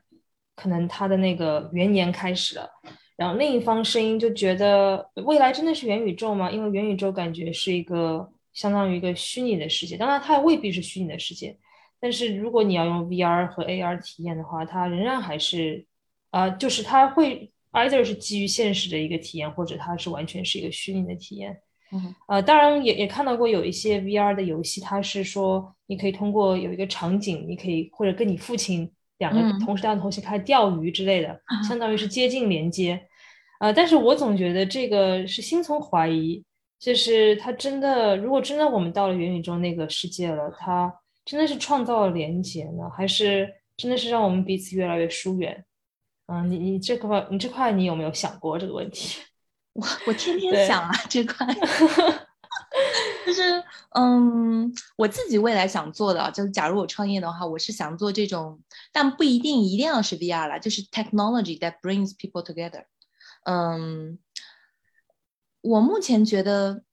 [0.57, 2.69] 可能它的那个元年开始了。
[3.15, 6.51] 然后另一方声音就觉得，未来真的是元宇宙吗？
[6.51, 11.57] 因为元宇宙感觉是一个相当于一个虚拟的世界，当然它也未必是虚拟的世界。
[11.99, 15.85] 但是如果你要用 VR 和 AR 体验的话，它仍然还是，
[16.29, 21.57] 啊，就是它会 either 是基于现实的一个体验，或者它是完全是一个虚拟的体验。
[21.91, 33.01] 嗯，呃，当然也也看到过有一些 VR 的游戏，它是说你可以通过有一个场景，你可以或者跟你父亲两个同时两个同时开始钓鱼之类的，相当于是接近连接。
[33.59, 36.43] 呃，但是我总觉得这个是心存怀疑，
[36.77, 40.93] 就是它真的，如果真的我们到了元宇宙那个世界了，它。
[41.25, 45.65] 真的是创造了连接呢，还是真的是让我们彼此越来越疏远？
[46.27, 49.19] 嗯，你你这块你这块你有没有想过这个问题？
[49.73, 51.45] 我我天天想啊这块，
[53.25, 58.61] 就是嗯，我自己未来想做的，就是假如我创业的话，我是想做这种，
[58.93, 62.85] 但不一定一定要是 VR 了，就是 technology that brings people together。
[63.45, 64.19] 嗯，
[65.61, 66.83] 我目前觉得。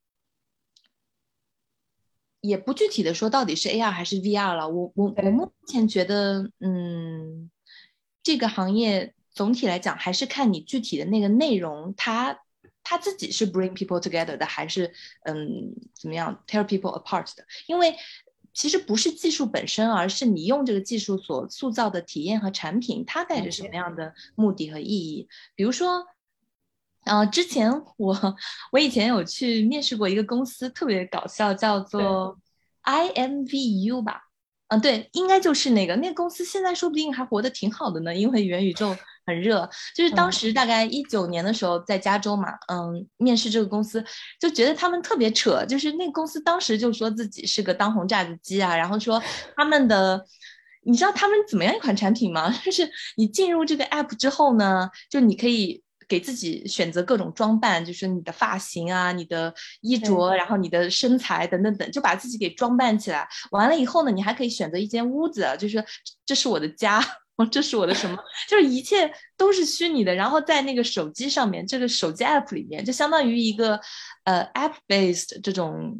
[2.43, 7.49] 也不具体的说到底是 AR 还是 VR 了，我我我目前觉得，嗯，
[8.23, 12.41] 这个行业总体来讲还是看你具体的那个内容，它
[12.83, 17.45] 它自己是 bring people together 的，还是嗯怎么样 tear people apart 的？
[17.69, 17.95] 因为
[18.53, 25.29] 其实不是技术本身，而是你用这个技术所塑造的体验和产品，它带着什么样的目的和意义？
[25.55, 26.05] 比如说。
[27.05, 28.37] 然后之前我
[28.71, 32.39] 我以前有去面试过一个公司，特别搞笑，叫做
[32.85, 34.23] IMVU 吧，
[34.69, 39.69] 嗯，对，应该就是那个那个公司，现在说不定还活得挺好的呢，因为元宇宙很热。
[39.97, 44.05] 就是当时大概一九年的时候在加州嘛，嗯，面试这个公司，
[44.41, 49.21] 就觉得他们特别扯，就是那个公司当时就说自己是个当红炸子鸡啊，然后说
[49.57, 50.25] 他们的，
[50.85, 52.49] 你知道他们怎么样一款产品吗？
[52.65, 55.83] 就是你进入这个 app 之后呢，就你可以。
[56.13, 63.27] 给自己选择各种装扮，就是你的发型啊、你的衣着，然后你的身材等等等，就把自己给装扮起来。
[63.51, 65.83] 完了以后呢，你还可以选择一间屋子，就是
[66.27, 67.03] 这是我的家，
[67.51, 70.15] 这是我的什么，就是一切都是虚拟的。
[70.15, 73.81] 然后在那个手机上面，这个手机 app 里面，就相当于一个
[74.25, 75.97] 呃 app based 这种。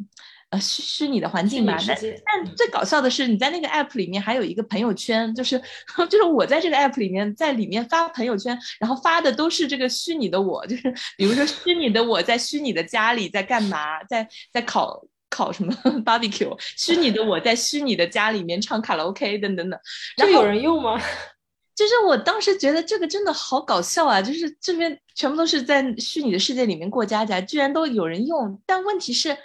[0.53, 5.59] 呃，虚虚拟的环境吧，但但最搞笑的是，你在那个 app 里面还有一个朋友圈，就是
[6.07, 15.73] 就是我在这个 app 里面，在里面发朋友圈，然后发的都是这个虚拟的我，就是比如说虚拟的我在虚拟的家里在干嘛，在在烤烤什么
[16.05, 19.79] barbecue，虚拟的我在虚拟的家里面唱卡拉 OK 等等等，
[20.17, 21.01] 这有人用吗？
[21.75, 29.35] 就是我当时觉得这个真的好搞笑啊，就是这边全部都是在虚拟的世界里面过家家，居然都有人用，但问题是。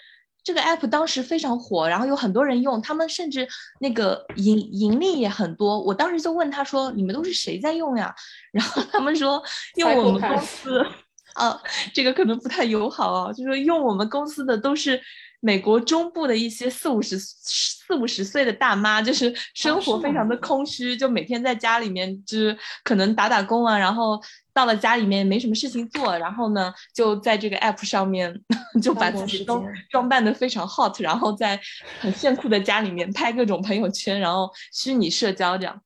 [0.49, 3.47] 这个 app 当时非常火，然后有很多人用，他们甚至
[3.81, 5.79] 那个盈盈利也很多。
[5.79, 8.15] 我当时就问他说：“你们都是谁在用呀？”
[8.51, 9.43] 然后他们说
[9.77, 10.83] ：“用我们公司。
[11.37, 11.61] ”啊，
[11.93, 14.99] 这个可能不太友好啊，就说用我们公司的都是
[15.41, 24.19] 美国中部的一些四五十四五十岁的大妈，就是生活非常的空虚，就每天在家里面就是可能打打工啊，然后。
[24.59, 28.37] 到了家里面没什么事情做，然后呢，就在这个 app 上面
[28.83, 31.61] 就把自己都装扮的非常 hot，然后在
[32.01, 35.81] 很炫酷的家里面拍各种朋友圈，然后虚拟社交这样。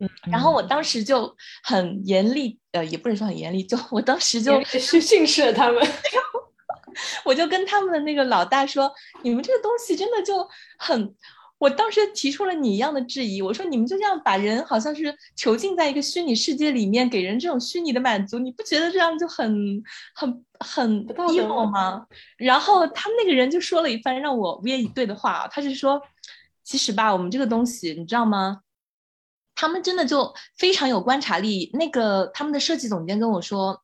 [0.00, 5.80] 嗯，然后我当时就很严厉，呃，也不能说很严厉，就我当时就去训斥了他们，
[7.24, 11.14] 我就跟他们的那个老大说，你们这个东西真的就很。
[11.58, 19.82] 我当时提出了你一样的质疑，我说你们就这样把人好像是囚禁在一个虚拟世界里面，给人这种虚拟的满足，你不觉得这样就很
[20.14, 22.06] 很很 evil 吗？
[22.36, 26.00] 然后他们那个人就说了一番让我无言以对的话，他是说，
[26.62, 28.60] 其实吧，我们这个东西你知道吗？
[29.54, 31.70] 他们真的就非常有观察力。
[31.72, 33.82] 那个他们的设计总监跟我说。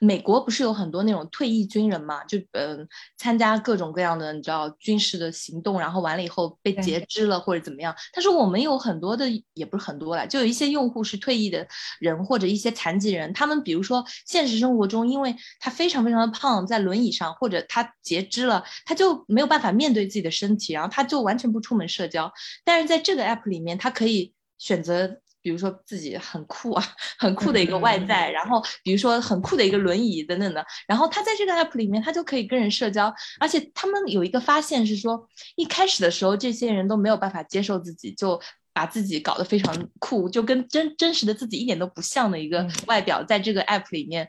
[0.00, 2.24] 美国不是有很多那种退役军人嘛？
[2.24, 7.94] 就嗯，参加各种各样的你知道军事的行动，然后完了以后被截肢了或者怎么样。
[8.12, 11.66] 他说我们有很多的，也不是很多了，就有一些用户是退役的
[12.00, 13.32] 人或者一些残疾人。
[13.32, 22.32] 他们比如说现实生活中，因为他非常非常的胖，在轮椅上或者他截肢了，他就没有办法面对自己的身体，然后他就完全不出门社交。
[22.64, 25.20] 但是在这个 app 里面，他可以选择。
[25.42, 26.84] 比如说自己很酷啊，
[27.18, 38.40] 很酷的一个外在，然后比如说很酷的一个轮椅等等的，然后他在这个 app 里面，他就可以跟人社交，而且他们有一个发现是说，一开始的时候这些人都没有办法接受自己，就
[38.72, 44.28] 把自己搞得非常酷，就跟真真实的自己一点都不像的一个外表，在这个 app 里面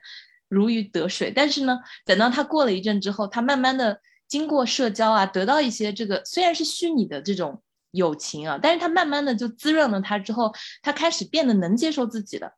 [0.50, 1.32] 如鱼得水。
[1.36, 4.00] 但是呢，等到他过了一阵之后，他慢慢的。
[4.32, 7.62] 经过社交啊，得到一些这个虽然是虚拟的这种
[7.92, 12.52] 友情啊，但是他慢慢的就滋润了他之后，他开始变得能接受自己了。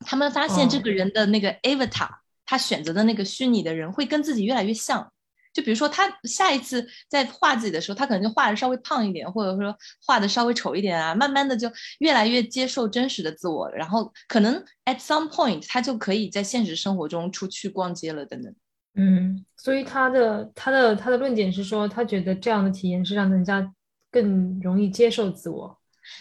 [0.00, 2.08] 他们发现这个人的那个 avatar，
[2.44, 5.12] 他选择的那个虚拟的人会跟自己越来越像。
[5.52, 11.14] 就比如说，他下一次在画自己的时候，他可能就画的稍微胖一点，或者说画的稍微丑一点啊。
[11.14, 14.54] 慢慢的就越来越接受真实的自我，然后可能
[14.86, 18.54] at some point 他就可以在现实生活中出去逛街了，等等。
[18.94, 23.70] 嗯，所以他的他的他的论点是说，他觉得这样的体验是让人家
[24.12, 25.76] 更容易接受自我。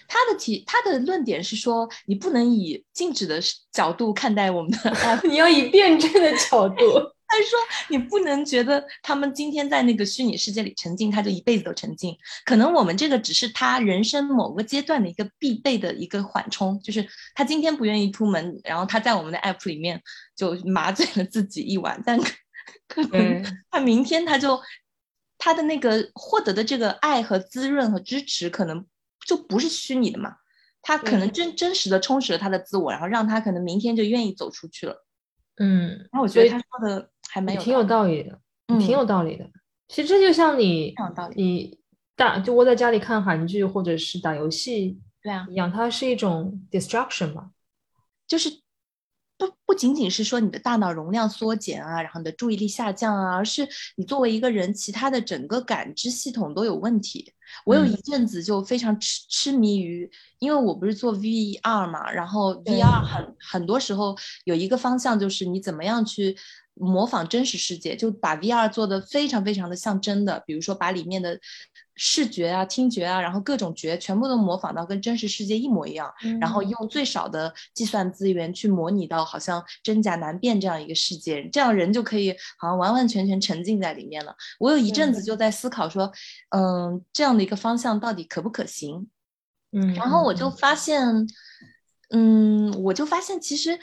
[0.08, 3.40] 他的提他的论点是说，你不能以静止的
[3.72, 6.76] 角度看待我们的， 你要以辩证的角度。
[7.32, 12.14] 他说，你不能觉得他们今天在那个虚拟世界里沉浸，他就一辈子都沉浸。
[12.44, 20.02] 可能我们这个只是他人生某个阶段的一个必备的一个缓冲，就是他今天不愿意出门，然后他在我们的 app 里面
[20.36, 22.20] 就麻醉了自己一晚，但
[22.90, 24.60] 可能他明天他就
[25.44, 28.86] 他的那个获得的这个爱和滋润和支持，可能
[29.26, 30.36] 就不是虚拟的嘛，
[30.84, 35.04] 他可能真真实的充实了他的自我，然后让他可能明天就愿意走出去了。
[35.58, 37.10] 嗯，那我觉得他说的。
[37.34, 38.38] 还蛮有挺有道理的，
[38.78, 39.50] 挺有道理的。
[39.88, 40.94] 其实这就像你，
[41.34, 41.80] 你
[42.14, 47.52] 大就窝在家里看韩剧或者是打游戏，对啊，一样，它是一种 destruction 嘛，
[48.28, 48.50] 就是
[49.48, 57.34] 不不仅仅是说你的大脑容量缩减啊，然后你的注意力下降啊，而是你作为一个人，其他的整个感知系统都有问题。
[57.66, 66.38] 我有一阵子就非常痴痴迷于，因为我不是做 VR 嘛，然后 VR 很很多时候有一个方向就是你怎么样去。
[66.74, 71.38] 模仿真实世界，就把 VR 做的非常非常的像真的，比如说把里面的
[72.04, 84.36] 视觉啊、听觉啊，然后各种觉全部都模仿到跟真实世界一模一样，然后用最少的计算资源去模拟到好像真假难辨这样一个世界，这样人就可以好像完完全全沉浸在里面了。
[84.60, 86.12] 我有一阵子就在思考说，
[86.50, 89.08] 嗯，这样的一个方向到底可不可行？
[89.72, 91.06] 嗯，然后我就发现，
[92.10, 93.80] 嗯，我就发现其实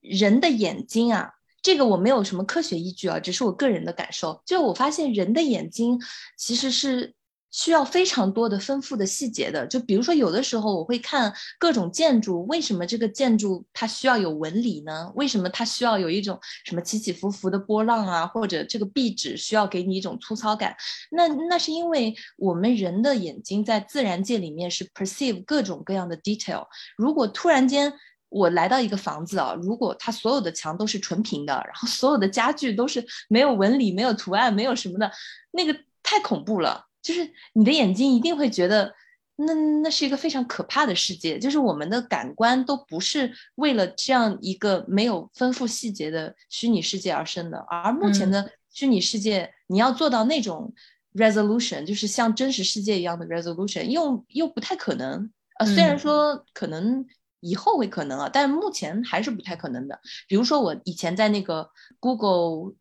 [0.00, 1.30] 人的眼睛啊。
[1.62, 4.42] 这个我没有什么科学依据啊，只是我个人的感受。
[4.46, 6.00] 就我发现人的眼睛
[6.38, 7.14] 其实是
[7.50, 9.66] 需要非常多的丰富的细节的。
[9.66, 15.10] 就比如说，有的时候我会看各种建筑，为什么这个建筑它需要有纹理呢？
[15.14, 18.26] 为什么它需要有一种什么起起伏伏的波浪啊？
[18.26, 20.76] 或者这个壁纸需要给你一种粗糙感？
[21.10, 26.66] 那那是因为我们人的眼睛在自然界里面是 perceive 各种各样的 detail。
[26.96, 27.92] 如果突然间，
[28.28, 35.10] 我来到一个房子啊，如果它所有的墙都是纯平的，然后所有的家具都是没有纹理、没有图案、没有什么的，
[35.50, 36.86] 那个太恐怖了。
[37.02, 38.92] 就是你的眼睛一定会觉得，
[39.36, 41.38] 那那是一个非常可怕的世界。
[41.38, 47.58] 就是我们的感官都不是为了这样一个没有丰富细节的虚拟世界而生的。
[47.68, 50.72] 而目前的虚拟世界，你要做到那种
[51.14, 55.30] resolution，就是像真实世界一样的 resolution，又又不太可能。
[55.58, 57.06] 呃，虽然说可能。
[57.42, 59.98] 以后会可能啊，但目前还是不太可能的。
[60.28, 62.74] 比如说，我以前在那个 Google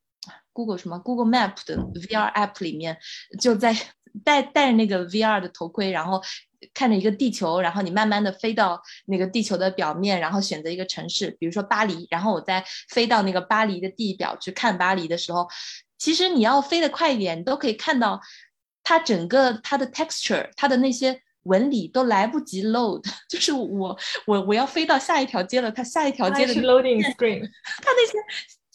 [0.51, 2.97] Google 什么 Google Map 的 VR app 里面，
[3.39, 3.73] 就在
[4.23, 6.21] 戴戴着那个 VR 的头盔，然后
[6.73, 15.47] 看着一个地球，然后你慢慢的飞到那个地球的表面，然后选择一个城市，比如说巴黎，然后我再飞到那个巴黎的地表去看巴黎的时候，
[15.97, 18.19] 其实你要飞得快一点，你都可以看到
[18.83, 21.21] 它整个它的 texture，它的那些。
[21.43, 27.41] 纹理都来不及 load， 就是我我我要飞到下一条街了，它下一条街的 loading screen，
[27.81, 28.17] 它那些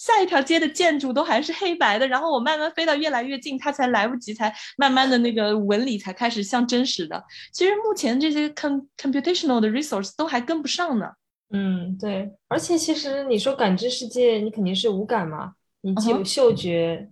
[0.05, 7.25] 下一条街的建筑都还是黑白的，然后我慢慢飞到越来越近，它才来不及，才慢慢的那个纹理才开始像真实的。
[7.55, 11.07] 其实目前这些 com computational 的 resource 都还跟不上呢。
[11.55, 17.09] 嗯，对，而且其实你说感知世界，你肯定是无感嘛，你既有嗅觉，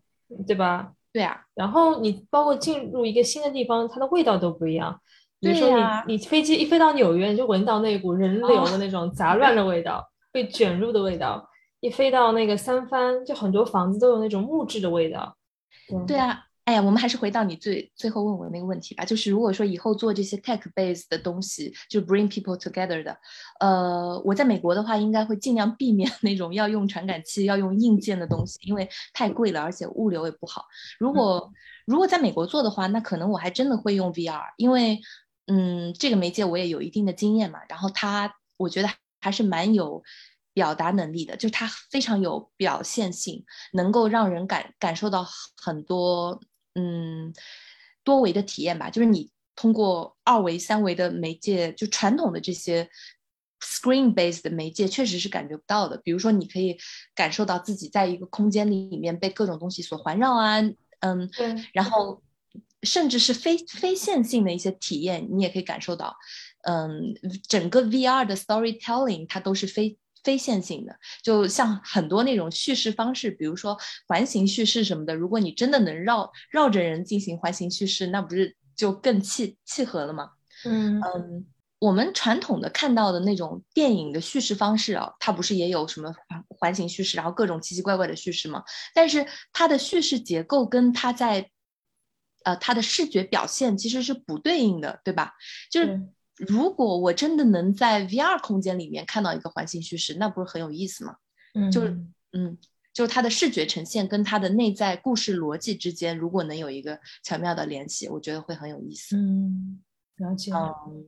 [0.46, 0.92] 对吧？
[1.14, 5.00] 对啊，然后你包括进入一个新的地方，它的味道都不一样。
[5.40, 11.48] 比如说你你飞机一飞到纽约，你就闻到那股人流的那种杂乱的味道，被卷入的味道。
[11.82, 15.36] 一飞到那个三藩，就很多房子都有那种木质的味道。
[16.06, 19.04] 对啊，哎呀，我们还是回到你最最后问我的那个问题吧。
[19.04, 23.14] 就是如果说以后做这些 tech base 的东西，就 bring people together 的，
[23.58, 30.64] 呃，我在美国的话，应该会尽量避免那种要用传感器、要用硬件的东西，因为太贵了，而且物流也不好。
[31.00, 31.50] 如果
[31.84, 35.00] 如果在美国做的话，那可能我还真的会用 VR，因为。
[35.48, 38.88] 嗯，这个媒介我也有一定的经验嘛，然后它我觉得
[39.20, 40.00] 还是蛮有
[40.52, 45.26] 表达能力的，就是它非常有表现性，能够让人感感受到
[45.56, 46.40] 很多
[46.74, 47.32] 嗯
[48.04, 48.90] 多维的体验吧。
[48.90, 52.88] 就是你通过二维、三维的媒介，就传统的这些
[53.60, 55.96] screen based 的媒介，确实是感觉不到的。
[56.02, 56.76] 比如说，你可以
[57.14, 60.60] 感受到自己在一个空间里面被各种东西所环绕啊。
[61.00, 62.22] 嗯，对，然后
[62.82, 66.16] 甚至是非非线性的一些体验，你也可以感受到，
[66.62, 67.14] 嗯，
[67.48, 80.30] 整个 VR 的 storytelling 它都是非非线性的，就像很多那种叙事方式，比如说环形叙事什么的，如果你真的能绕绕着人进行环形叙事，那不是就更契契合了吗？
[80.64, 81.46] 嗯嗯，
[81.80, 88.62] 我们传统的看到的那种电影的叙事方式啊，它不是也有什么环环形叙事，然后各种奇奇怪怪的叙事吗？
[88.94, 91.50] 但是它的叙事结构跟它在，
[92.44, 95.32] 呃，它的视觉表现其实是不对应的，对吧？
[95.70, 96.00] 就是
[96.36, 101.16] 如果我真的能在 VR 空间里面看到一个环形叙事，那不是很有意思吗？
[101.54, 101.88] 嗯，就是
[102.32, 102.56] 嗯，
[102.92, 109.16] 就是它的视觉呈现跟它的内在故事逻辑之间，如果能有一个巧妙的联系，我觉得会很有意思。
[109.16, 109.82] 嗯，
[110.16, 110.50] 了解。
[110.52, 111.04] 嗯，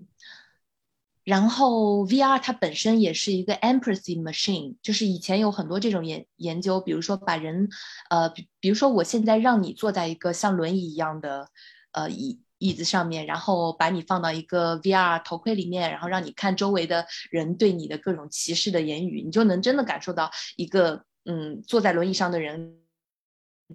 [1.25, 7.71] 然后 VR 它本身也是一个 empathy machine，就是以前有很多这种研研究，比如说把人，
[8.11, 11.49] 呃，比比如说我现在让你坐在一个像轮椅一样的，
[11.93, 22.81] 呃椅椅子上面，然后把你放到一个 VR 头盔里面，然后让你看周围的人对你的各种歧视的言语，你就能真的感受到一个嗯坐在轮椅上的人。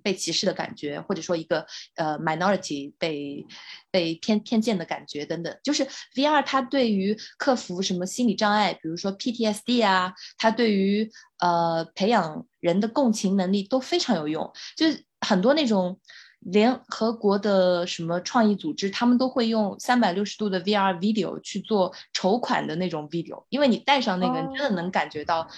[0.03, 1.65] 被歧视的感觉，或者说一个
[1.95, 3.43] 呃 minority 被
[3.89, 11.09] 被偏偏见的感觉等等，就是 VR 它对于克服什么心理障碍，比如说 PTSD 啊，它对于
[11.39, 14.53] 呃培养人的共情能力都非常有用。
[14.77, 15.99] 就是很多那种
[16.39, 25.49] 联合国的什么创意组织，他们都会用三百六十度的 VR video 去做筹款的那种 video，因为你戴上那个，你真的能感觉到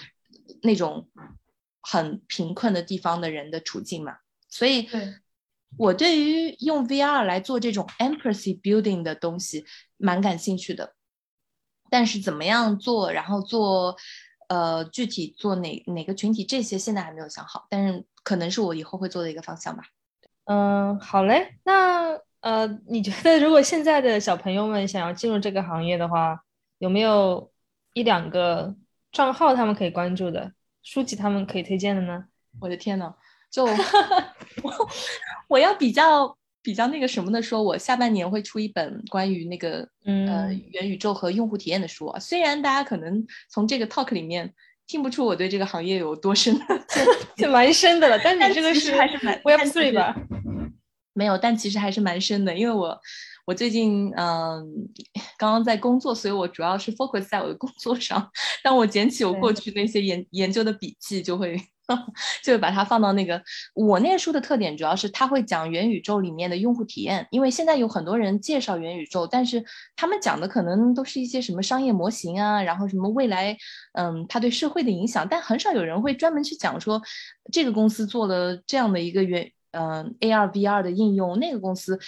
[0.62, 1.08] 那种
[1.80, 4.16] 很贫困的地方的人的处境嘛。
[4.48, 4.88] 所以，
[5.78, 9.64] 我对于用 VR 来做这种 empathy building 的东西
[9.96, 10.94] 蛮感兴趣的，
[11.88, 13.96] 但是怎么样做，然后做，
[14.48, 19.84] 呃，具体做哪哪个群体，这些现在还没有想好，但是可能是我以后会做的一个方向吧。
[20.44, 21.56] 嗯，好嘞。
[21.64, 26.42] 那呃，你觉得如果现在的小朋友们想要进入这个行业的话，
[26.78, 27.52] 有没有
[27.92, 28.74] 一两个
[29.12, 32.24] 账号他们可以关注的，书籍他们可以推荐的呢？
[32.60, 33.14] 我的天呐！
[33.50, 33.70] 就我
[35.48, 42.18] 我要比较比较那个什么的说，我下半年会出一本关于那个呃元宇宙和用户体验的书啊。
[42.18, 44.52] 虽然大家可能从这个 talk 里面
[44.86, 46.54] 听不出我对这个行业有多深，
[47.36, 48.18] 就蛮深的了。
[48.22, 50.14] 但你这个是还是蛮 Web Three 吧？
[51.14, 52.98] 没有，但其实还是蛮深的，因为我
[53.46, 54.64] 我最近嗯
[55.36, 58.30] 刚刚在工作，所以我主要是 focus 在我的工作上。
[58.62, 61.60] 当我捡起我过去那些研研究的笔记，就会。
[62.42, 63.42] 就把它放到那个
[63.74, 69.64] 我那书的特点，主要是它会讲元宇宙里面的用户体验，因为现在有很多人介绍元宇宙，但是
[69.96, 73.56] 他们讲的可能都是一些什么商业模型啊，然后什么未来，
[73.94, 77.02] 嗯，它对社会的影响，但很少有人会专门去讲说
[77.52, 79.52] 这个公司做了这样的一个元。
[79.72, 81.98] 嗯，AR、VR 的应用，那个公司，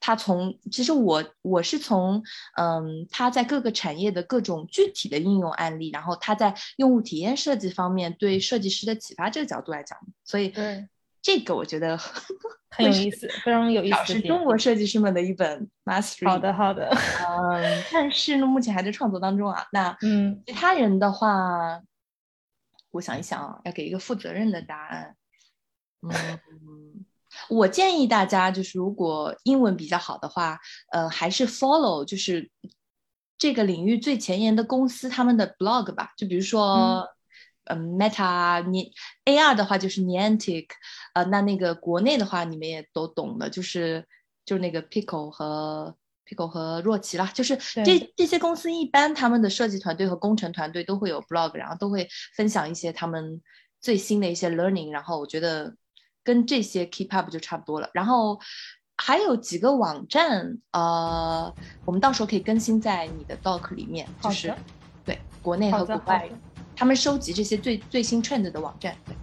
[0.00, 2.22] 它从其实我我是从
[2.56, 10.88] 嗯，它在各个产业的各种具体的应用案例，然后它在用户体验设计方面对设计师的启发这个角度来讲，所以对
[11.22, 11.96] 这个我觉得
[12.70, 16.28] 很有意思，非常有意思，是中国设计师们的一本 mastery。
[16.28, 19.64] 好的，好的，嗯，但是呢，目前还在创作当中啊。
[19.70, 21.80] 那嗯，其他人的话，
[22.90, 25.14] 我想一想啊，要给一个负责任的答案，
[26.02, 26.10] 嗯。
[27.52, 30.58] 我建议大家，就是如果英文比较好的话，
[30.90, 32.50] 呃，还是 follow 就是
[33.36, 36.12] 这个领域最前沿的公司他们的 blog 吧。
[36.16, 37.06] 就比如说，
[37.64, 38.92] 嗯，Meta，你
[39.26, 40.68] AR 的话就是 Niantic，
[41.12, 44.06] 呃，那那个国内的话你们也都懂的，就是
[44.46, 45.94] 就是那个 Pico 和
[46.26, 47.30] Pico 和若琪啦。
[47.34, 53.42] 就是这这些公司一般他们的设计团队和工程团队都会有 blog，然后都会分享一些他们
[53.78, 54.90] 最新的一些 learning。
[54.90, 55.76] 然后我觉得。
[56.24, 58.38] 跟这些 keep up 就差不多了，然后
[58.96, 61.52] 还有几个网站，呃，
[61.84, 64.54] 我们到时候可以更新在你的 doc 里面，就是
[65.04, 66.28] 对国内和国外，
[66.76, 68.96] 他们收集这些最最新 trend 的网站。
[69.06, 69.16] 对。